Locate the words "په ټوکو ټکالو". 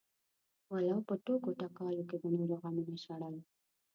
1.07-2.03